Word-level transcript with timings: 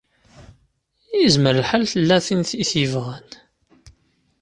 Izmer 1.25 1.55
lḥal 1.63 1.83
tella 1.91 2.17
tin 2.25 2.43
i 2.61 2.63
t-yebɣan. 2.71 3.29